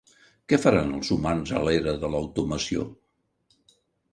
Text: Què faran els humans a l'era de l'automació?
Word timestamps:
Què 0.53 0.57
faran 0.61 0.95
els 0.99 1.11
humans 1.15 1.53
a 1.59 1.61
l'era 1.67 1.93
de 2.05 2.11
l'automació? 2.15 2.87